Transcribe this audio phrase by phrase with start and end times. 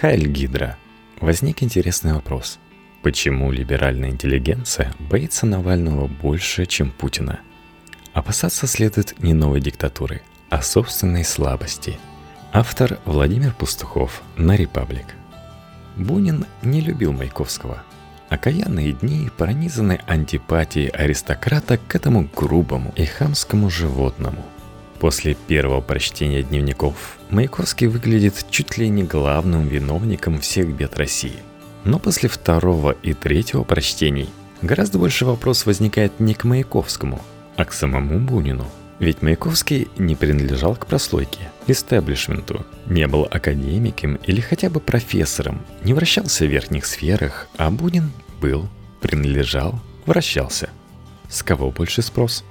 [0.00, 0.76] Хайль Гидра.
[1.20, 2.58] Возник интересный вопрос.
[3.02, 7.38] Почему либеральная интеллигенция боится Навального больше, чем Путина?
[8.12, 11.96] Опасаться следует не новой диктатуры, а собственной слабости.
[12.52, 15.06] Автор Владимир Пастухов на «Репаблик».
[15.96, 17.84] Бунин не любил Маяковского.
[18.30, 24.44] Окаянные дни пронизаны антипатией аристократа к этому грубому и хамскому животному–
[25.04, 31.40] После первого прочтения дневников Маяковский выглядит чуть ли не главным виновником всех бед России.
[31.84, 34.30] Но после второго и третьего прочтений
[34.62, 37.20] гораздо больше вопрос возникает не к Маяковскому,
[37.56, 38.64] а к самому Бунину.
[38.98, 45.92] Ведь Маяковский не принадлежал к прослойке, истеблишменту, не был академиком или хотя бы профессором, не
[45.92, 48.10] вращался в верхних сферах, а Бунин
[48.40, 48.70] был,
[49.02, 50.70] принадлежал, вращался.
[51.28, 52.42] С кого больше спрос?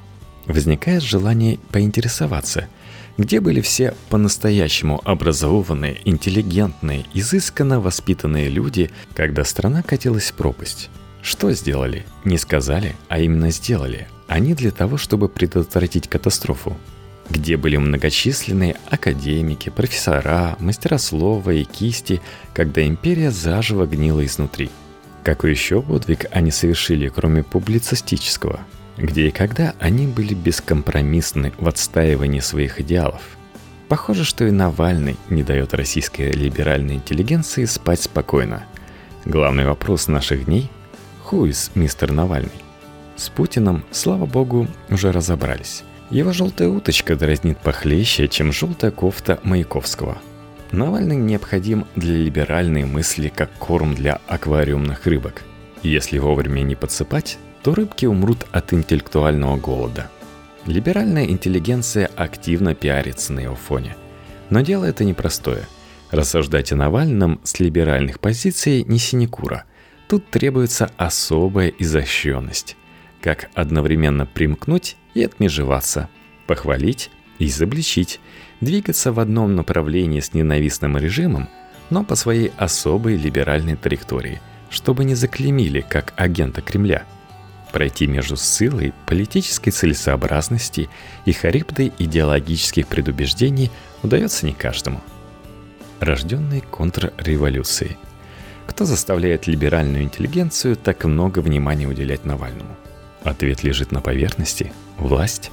[0.46, 2.68] Возникает желание поинтересоваться,
[3.18, 10.90] где были все по-настоящему образованные, интеллигентные, изысканно воспитанные люди, когда страна катилась в пропасть.
[11.22, 12.06] Что сделали?
[12.26, 14.08] Не сказали, а именно сделали.
[14.28, 16.76] Они для того, чтобы предотвратить катастрофу.
[17.30, 22.22] Где были многочисленные академики, профессора, мастера слова и кисти,
[22.54, 24.70] когда империя заживо гнила изнутри.
[25.24, 28.60] Какой еще подвиг они совершили, кроме публицистического–
[28.98, 33.22] где и когда они были бескомпромиссны в отстаивании своих идеалов.
[33.88, 38.64] Похоже, что и Навальный не дает российской либеральной интеллигенции спать спокойно.
[39.26, 40.70] Главный вопрос наших дней–
[41.30, 42.52] who is мистер Навальный?
[43.16, 45.84] С Путиным, слава богу, уже разобрались.
[46.10, 50.18] Его желтая уточка дразнит похлеще, чем желтая кофта Маяковского.
[50.72, 55.44] Навальный необходим для либеральной мысли как корм для аквариумных рыбок.
[55.84, 60.12] Если вовремя не подсыпать, то рыбки умрут от интеллектуального голода.
[60.66, 63.96] Либеральная интеллигенция активно пиарится на его фоне.
[64.50, 65.66] Но дело это непростое.
[66.12, 69.64] Рассуждать о Навальном с либеральных позиций не синекура.
[70.08, 72.76] Тут требуется особая изощренность.
[73.22, 76.10] Как одновременно примкнуть и отмежеваться,
[76.46, 77.10] похвалить
[77.40, 78.20] и изобличить,
[78.62, 81.50] двигаться в одном направлении с ненавистным режимом,
[81.90, 87.04] но по своей особой либеральной траектории, чтобы не заклемили как агента Кремля–
[87.74, 90.90] пройти между силой политической целесообразности
[91.26, 93.72] и харибдой идеологических предубеждений
[94.04, 95.02] удается не каждому.
[96.00, 97.98] Рожденный контрреволюцией.
[98.68, 102.78] Кто заставляет либеральную интеллигенцию так много внимания уделять Навальному?
[103.24, 105.52] Ответ лежит на поверхности– власть.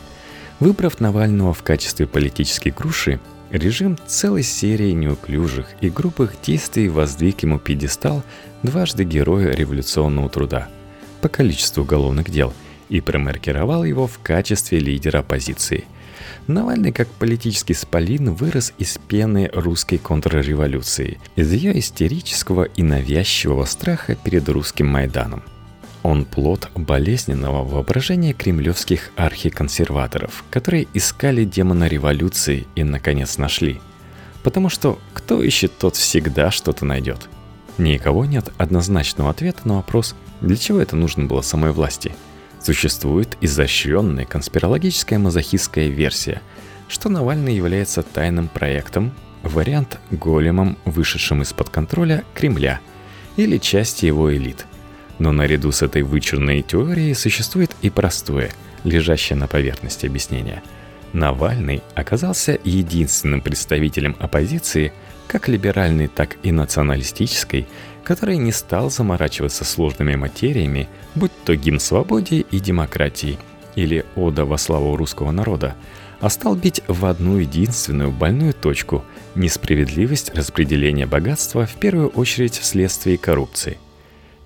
[0.60, 3.18] Выбрав Навального в качестве политической груши,
[3.50, 8.22] режим целой серии неуклюжих и грубых действий воздвиг ему пьедестал
[8.62, 10.68] дважды героя революционного труда–
[11.20, 12.52] по количеству уголовных дел
[12.88, 15.84] и промаркировал его в качестве лидера оппозиции.
[16.46, 24.16] Навальный как политический спалин вырос из пены русской контрреволюции, из ее истерического и навязчивого страха
[24.16, 25.42] перед русским Майданом.
[26.02, 33.80] Он плод болезненного воображения кремлевских архиконсерваторов, которые искали демона революции и, наконец, нашли.
[34.42, 37.28] Потому что кто ищет, тот всегда что-то найдет.
[37.76, 42.14] Никого нет однозначного ответа на вопрос, для чего это нужно было самой власти?
[42.62, 46.42] Существует изощренная конспирологическая мазохистская версия,
[46.88, 49.12] что Навальный является тайным проектом,
[49.42, 52.80] вариант големом, вышедшим из-под контроля Кремля
[53.36, 54.66] или части его элит.
[55.18, 58.50] Но наряду с этой вычурной теорией существует и простое,
[58.84, 60.62] лежащее на поверхности объяснение.
[61.12, 64.92] Навальный оказался единственным представителем оппозиции,
[65.30, 67.68] как либеральной, так и националистической,
[68.02, 73.38] который не стал заморачиваться сложными материями, будь то гимн свободе и демократии
[73.76, 75.76] или ода во славу русского народа,
[76.20, 79.04] а стал бить в одну единственную больную точку–
[79.36, 83.78] несправедливость распределения богатства в первую очередь вследствие коррупции.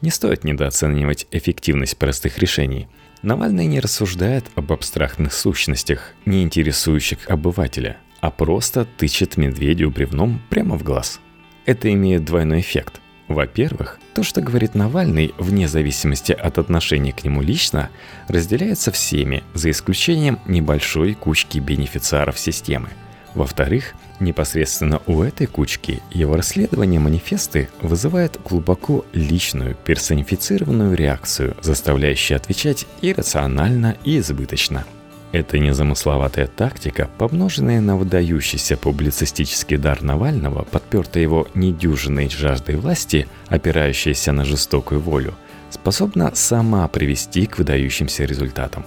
[0.03, 2.89] Не стоит недооценивать эффективность простых решений.
[3.23, 10.79] Навальный не рассуждает об абстрактных сущностях, не интересующих обывателя, а просто тычет медведю бревном прямо
[10.79, 11.21] в глаз.
[11.67, 13.03] Это имеет двойной эффект.
[13.29, 17.91] Во-первых, то, что говорит Навальный, вне зависимости от отношения к нему лично,
[18.27, 22.89] разделяется всеми, за исключением небольшой кучки бенефициаров системы.
[23.35, 32.87] Во-вторых, непосредственно у этой кучки его расследование манифесты вызывает глубоко личную, персонифицированную реакцию, заставляющую отвечать
[33.03, 34.87] иррационально и избыточно–
[35.35, 44.31] эта незамысловатая тактика, помноженная на выдающийся публицистический дар Навального, подпертая его недюжинной жаждой власти, опирающаяся
[44.31, 45.35] на жестокую волю,
[45.71, 48.85] способна сама привести к выдающимся результатам.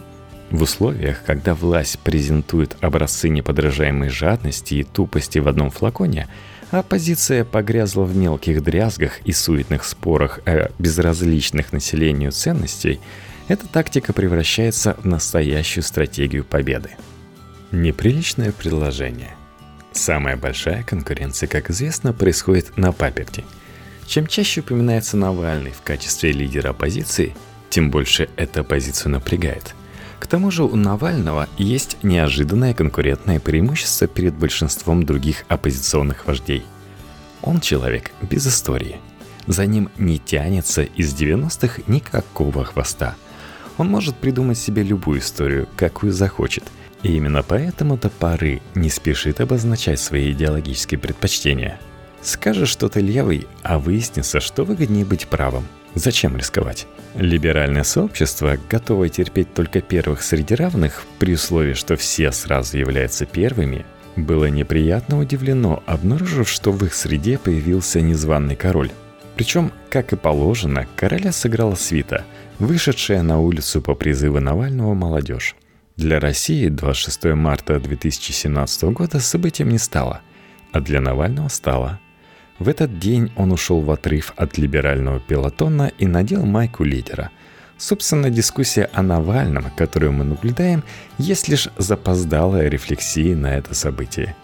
[0.50, 6.30] В условиях, когда власть презентует образцы неподражаемой жадности и тупости в одном флаконе,
[6.72, 13.02] оппозиция погрязла в мелких дрязгах и суетных спорах о безразличных населению ценностей,
[13.48, 16.92] эта тактика превращается в настоящую стратегию победы.
[17.72, 19.36] Неприличное предложение.
[19.94, 23.44] Самая большая конкуренция, как известно, происходит на паперти.
[24.06, 27.36] Чем чаще упоминается Навальный в качестве лидера оппозиции,
[27.70, 29.76] тем больше эта оппозицию напрягает.
[30.20, 36.64] К тому же у Навального есть неожиданное конкурентное преимущество перед большинством других оппозиционных вождей.
[37.42, 38.98] Он человек без истории.
[39.46, 43.16] За ним не тянется из 90-х никакого хвоста.
[43.78, 46.64] Он может придумать себе любую историю, какую захочет.
[47.04, 51.80] И именно поэтому до поры не спешит обозначать свои идеологические предпочтения.
[52.22, 55.66] Скажешь, что ты левый, а выяснится, что выгоднее быть правым–
[55.98, 56.86] Зачем рисковать?
[57.16, 63.84] Либеральное сообщество, готовое терпеть только первых среди равных, при условии, что все сразу являются первыми,
[64.16, 68.92] было неприятно удивлено, обнаружив, что в их среде появился незваный король.
[69.38, 72.26] Причем, как и положено, короля сыграла свита,
[72.60, 75.56] вышедшая на улицу по призыву Навального молодежь.
[75.96, 80.22] Для России 26 марта 2017 года событием не стало,
[80.74, 82.00] а для Навального стало–
[82.60, 87.30] в этот день он ушел в отрыв от либерального пилотона и надел майку лидера.
[87.78, 90.84] Собственно, дискуссия о Навальном, которую мы наблюдаем,
[91.20, 94.36] есть лишь запоздалая рефлексия на это событие.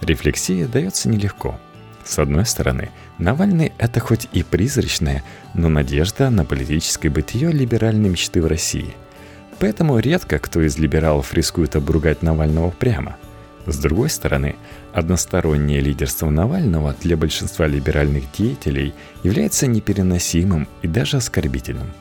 [0.00, 1.58] Рефлексия дается нелегко.
[2.04, 5.22] С одной стороны, Навальный– это хоть и призрачная,
[5.54, 8.94] но надежда на политическое бытие либеральной мечты в России.
[9.58, 13.16] Поэтому редко кто из либералов рискует обругать Навального прямо–
[13.66, 14.54] с другой стороны,
[14.92, 21.92] одностороннее лидерство Навального для большинства либеральных деятелей является непереносимым и даже оскорбительным.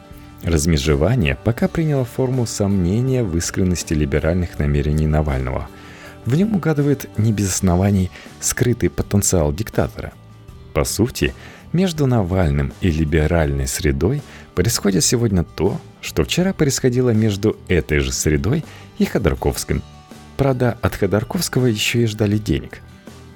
[0.44, 5.68] Размежевание пока приняло форму сомнения в искренности либеральных намерений Навального.
[6.26, 10.14] В нем угадывает не без оснований скрытый потенциал диктатора.
[10.76, 11.34] По сути,
[11.74, 14.22] между Навальным и либеральной средой
[14.54, 18.64] происходит сегодня то, что вчера происходило между этой же средой
[19.00, 19.82] и Ходорковским–
[20.38, 22.82] Правда, от Ходорковского еще и ждали денег.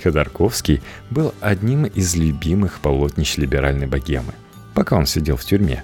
[0.01, 4.33] Ходорковский был одним из любимых полотнищ либеральной богемы,
[4.73, 5.83] пока он сидел в тюрьме.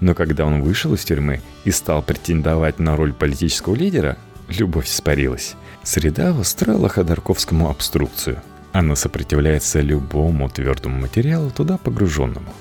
[0.00, 4.18] Но когда он вышел из тюрьмы и стал претендовать на роль политического лидера,
[4.48, 5.54] любовь испарилась.
[5.82, 8.42] Среда устроила Ходорковскому обструкцию.
[8.72, 12.52] Она сопротивляется любому твердому материалу, туда погруженному.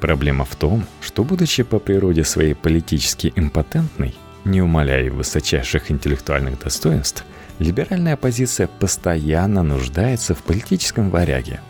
[0.00, 4.14] Проблема в том, что, будучи по природе своей политически импотентной,
[4.44, 7.24] не умаляя высочайших интеллектуальных достоинств,
[7.58, 11.60] либеральная оппозиция постоянно нуждается в политическом варяге.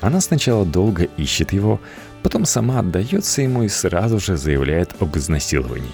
[0.00, 1.80] Она сначала долго ищет его,
[2.22, 5.92] потом сама отдается ему и сразу же заявляет об изнасиловании.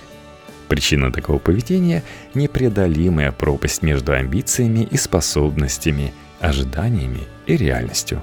[0.68, 2.02] Причина такого поведения–
[2.34, 8.22] непреодолимая пропасть между амбициями и способностями, ожиданиями и реальностью.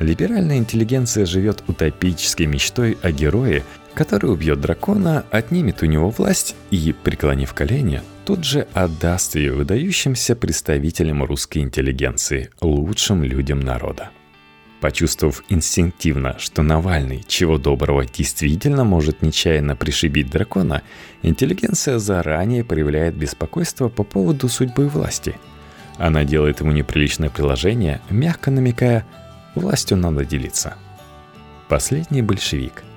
[0.00, 3.62] Либеральная интеллигенция живет утопической мечтой о герое,
[3.94, 10.34] который убьет дракона, отнимет у него власть и, преклонив колени, тут же отдаст ее выдающимся
[10.34, 14.10] представителям русской интеллигенции, лучшим людям народа.
[14.80, 20.82] Почувствовав инстинктивно, что Навальный, чего доброго, действительно может нечаянно пришибить дракона,
[21.22, 25.36] интеллигенция заранее проявляет беспокойство по поводу судьбы власти.
[25.98, 29.04] Она делает ему неприличное приложение, мягко намекая
[29.54, 30.74] «властью надо делиться».
[31.68, 32.82] Последний большевик–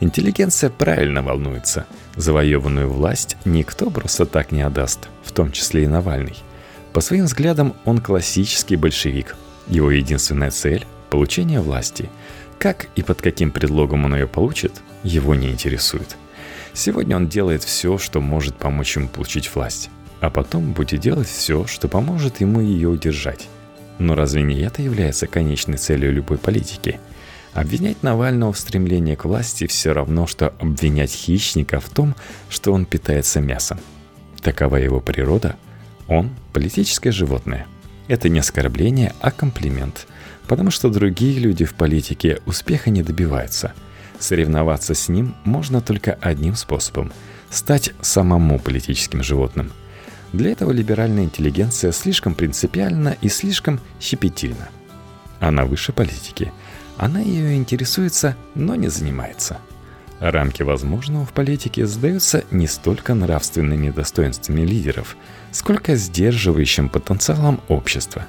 [0.00, 1.86] Интеллигенция правильно волнуется.
[2.16, 6.36] Завоеванную власть никто просто так не отдаст, в том числе и Навальный.
[6.92, 9.36] По своим взглядам он классический большевик.
[9.66, 12.10] Его единственная цель– получение власти.
[12.58, 16.16] Как и под каким предлогом он ее получит, его не интересует.
[16.72, 19.90] Сегодня он делает все, что может помочь ему получить власть,
[20.20, 23.48] а потом будет делать все, что поможет ему ее удержать.
[23.98, 27.00] Но разве не это является конечной целью любой политики–
[27.54, 32.16] Обвинять Навального в стремлении к власти все равно, что обвинять хищника в том,
[32.48, 33.78] что он питается мясом.
[34.42, 35.54] Такова его природа.
[36.08, 37.66] Он– политическое животное.
[38.08, 40.08] Это не оскорбление, а комплимент.
[40.48, 43.72] Потому что другие люди в политике успеха не добиваются.
[44.18, 47.12] Соревноваться с ним можно только одним способом–
[47.50, 49.70] стать самому политическим животным.
[50.34, 54.68] Для этого либеральная интеллигенция слишком принципиальна и слишком щепетильна.
[55.40, 56.52] Она выше политики–
[56.96, 59.58] она ее интересуется, но не занимается.
[60.20, 65.16] Рамки возможного в политике сдаются не столько нравственными достоинствами лидеров,
[65.50, 68.26] сколько сдерживающим потенциалом общества.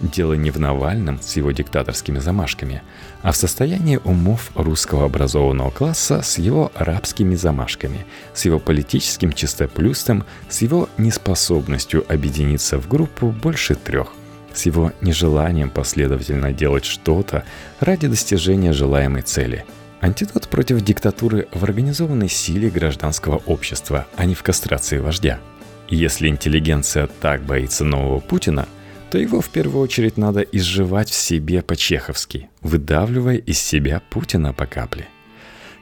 [0.00, 2.82] Дело не в Навальном с его диктаторскими замашками,
[3.22, 10.24] а в состоянии умов русского образованного класса с его арабскими замашками, с его политическим чистоплюстом,
[10.48, 14.12] с его неспособностью объединиться в группу больше трех–
[14.54, 17.44] с его нежеланием последовательно делать что-то
[17.80, 19.64] ради достижения желаемой цели.
[20.00, 25.40] Антидот против диктатуры в организованной силе гражданского общества, а не в кастрации вождя.
[25.88, 28.68] Если интеллигенция так боится нового Путина,
[29.14, 34.66] то его в первую очередь надо изживать в себе по-чеховски, выдавливая из себя Путина по
[34.66, 35.06] капле.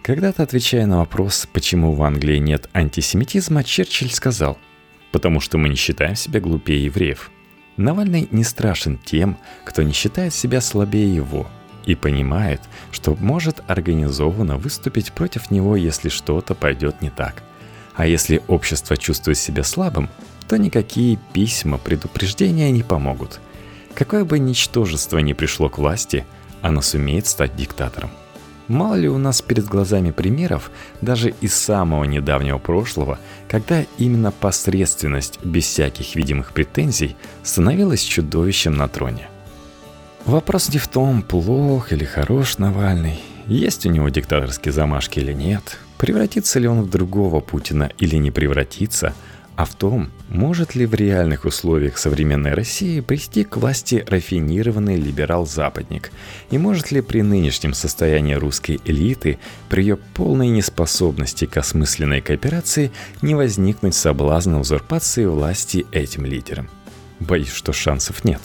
[0.02, 4.58] Когда-то, отвечая на вопрос, почему в Англии нет антисемитизма, Черчилль сказал,
[5.12, 7.30] «Потому что мы не считаем себя глупее евреев».
[7.78, 11.46] Навальный не страшен тем, кто не считает себя слабее его
[11.86, 12.60] и понимает,
[12.90, 17.42] что может организованно выступить против него, если что-то пойдет не так.
[17.94, 20.10] А если общество чувствует себя слабым,
[20.48, 23.40] то никакие письма предупреждения не помогут.
[23.94, 26.24] Какое бы ничтожество ни пришло к власти,
[26.60, 28.10] оно сумеет стать диктатором.
[28.68, 30.70] Мало ли у нас перед глазами примеров,
[31.00, 33.18] даже из самого недавнего прошлого,
[33.48, 39.28] когда именно посредственность, без всяких видимых претензий, становилась чудовищем на троне.
[40.24, 45.78] Вопрос не в том, плох или хорош Навальный, есть у него диктаторские замашки или нет,
[45.98, 49.12] превратится ли он в другого Путина или не превратится–
[49.54, 56.10] а в том, может ли в реальных условиях современной России прийти к власти рафинированный либерал-западник,
[56.50, 62.92] и может ли при нынешнем состоянии русской элиты, при ее полной неспособности к осмысленной кооперации,
[63.20, 66.70] не возникнуть соблазна узурпации власти этим лидером.
[67.20, 68.40] Боюсь, что шансов нет.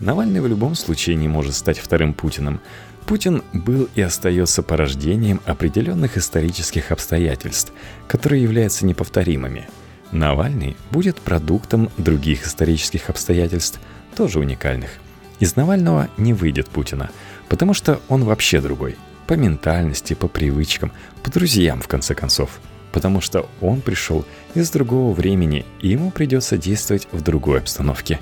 [0.00, 2.60] Навальный в любом случае не может стать вторым Путиным.
[3.06, 7.72] Путин был и остается порождением определенных исторических обстоятельств,
[8.06, 9.68] которые являются неповторимыми–
[10.12, 13.78] Навальный будет продуктом других исторических обстоятельств,
[14.16, 14.90] тоже уникальных.
[15.38, 17.10] Из Навального не выйдет Путина,
[17.48, 18.96] потому что он вообще другой.
[19.26, 22.58] По ментальности, по привычкам, по друзьям, в конце концов.
[22.92, 24.24] Потому что он пришел
[24.54, 28.18] из другого времени, и ему придется действовать в другой обстановке.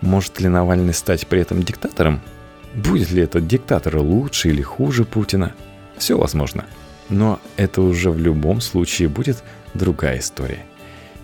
[0.00, 2.20] Может ли Навальный стать при этом диктатором?
[2.74, 5.52] Будет ли этот диктатор лучше или хуже Путина?
[5.96, 6.64] Все возможно.
[7.08, 9.42] Но это уже в любом случае будет
[9.74, 10.64] другая история.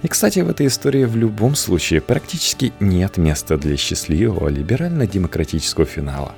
[0.04, 6.34] И, кстати, в этой истории в любом случае практически нет места для счастливого либерально-демократического финала.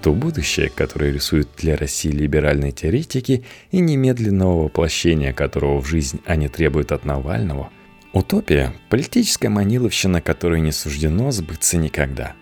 [0.00, 6.48] То будущее, которое рисуют для России либеральные теоретики и немедленного воплощения которого в жизнь они
[6.48, 7.70] требуют от Навального–
[8.12, 12.34] Утопия– политическая маниловщина, которой не суждено сбыться никогда.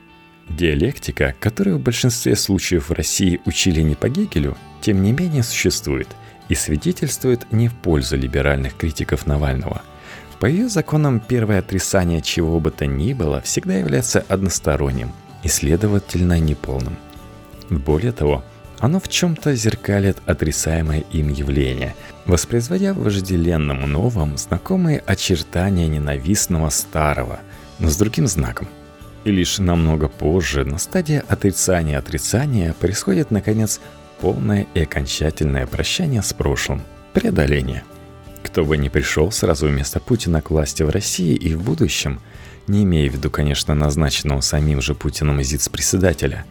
[0.48, 6.08] Диалектика, которую в большинстве случаев в России учили не по Гегелю, тем не менее существует
[6.48, 9.82] и свидетельствует не в пользу либеральных критиков Навального–
[10.40, 16.40] по ее законам первое отрицание чего бы то ни было всегда является односторонним и, следовательно,
[16.40, 16.96] неполным.
[17.68, 18.42] Более того,
[18.78, 21.94] оно в чем-то зеркалит отрицаемое им явление,
[22.24, 27.40] воспроизводя в вожделенном новом знакомые очертания ненавистного старого,
[27.78, 28.66] но с другим знаком.
[29.24, 33.78] И лишь намного позже, на стадии отрицания отрицания, происходит, наконец,
[34.22, 36.82] полное и окончательное прощание с прошлым,
[37.12, 37.84] преодоление–
[38.42, 42.20] кто бы ни пришел сразу вместо Путина к власти в России и в будущем,
[42.66, 46.44] не имея в виду, конечно, назначенного самим же Путиным изиц-председателя,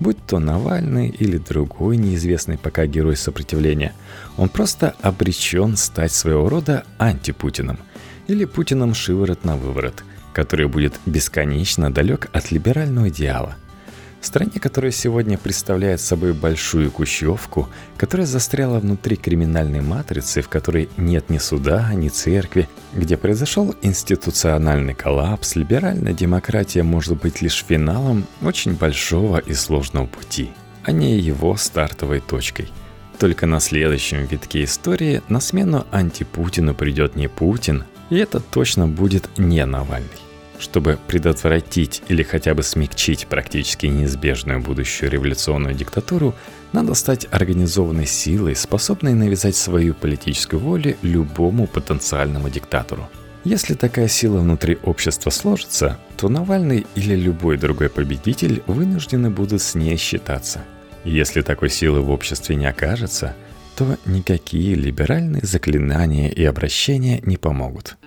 [0.00, 3.92] будь то Навальный или другой неизвестный пока герой сопротивления,
[4.36, 7.78] он просто обречен стать своего рода антипутиным
[8.28, 13.56] или Путиным шиворот на выворот, который будет бесконечно далек от либерального идеала–
[14.26, 21.30] стране, которая сегодня представляет собой большую кущевку, которая застряла внутри криминальной матрицы, в которой нет
[21.30, 28.74] ни суда, ни церкви, где произошел институциональный коллапс, либеральная демократия может быть лишь финалом очень
[28.74, 30.50] большого и сложного пути,
[30.84, 32.68] а не его стартовой точкой.
[33.18, 39.38] Только на следующем витке истории на смену антипутину придет не Путин, и это точно будет
[39.38, 40.31] не Навальный.
[40.62, 46.36] Чтобы предотвратить или хотя бы смягчить практически неизбежную будущую революционную диктатуру,
[46.72, 53.08] надо стать организованной силой, способной навязать свою политическую волю любому потенциальному диктатору.
[53.42, 59.74] Если такая сила внутри общества сложится, то Навальный или любой другой победитель вынуждены будут с
[59.74, 60.62] ней считаться.
[61.02, 63.34] Если такой силы в обществе не окажется,
[63.74, 67.96] то никакие либеральные заклинания и обращения не помогут–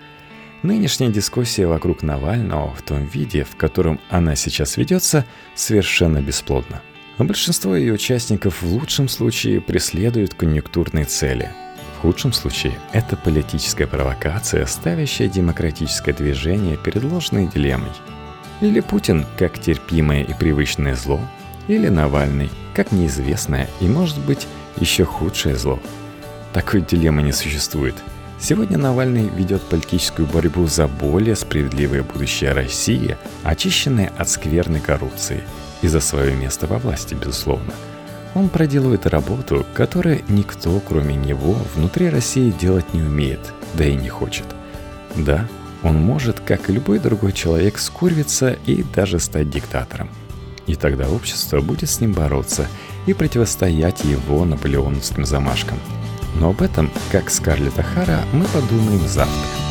[0.63, 6.81] Нынешняя дискуссия вокруг Навального в том виде, в котором она сейчас ведется, совершенно бесплодна.
[7.17, 11.49] Большинство ее участников в лучшем случае преследуют конъюнктурные цели.
[11.97, 17.91] В худшем случае это политическая провокация, ставящая демократическое движение перед ложной дилеммой.
[18.61, 21.21] Или Путин как терпимое и привычное зло,
[21.67, 24.47] или Навальный как неизвестное и, может быть,
[24.77, 25.79] еще худшее зло.
[26.53, 27.95] Такой дилеммы не существует–
[28.47, 35.41] Сегодня Навальный ведет политическую борьбу за более справедливое будущее России, очищенное от скверной коррупции,
[35.81, 37.73] и за свое место во власти, безусловно.
[38.35, 43.39] Он проделывает работу, которую никто, кроме него, внутри России делать не умеет,
[43.73, 44.45] да и не хочет.
[45.15, 45.47] Да,
[45.81, 50.11] он может, как и любой другой человек, скурвиться и даже стать диктатором.
[50.67, 52.67] И тогда общество будет с ним бороться
[53.07, 55.79] и противостоять его наполеоновским замашкам–
[56.35, 59.64] но об этом, как Скарлетт Ахара, мы подумаем завтра.